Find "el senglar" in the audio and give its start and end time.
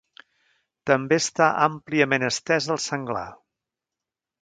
2.79-3.27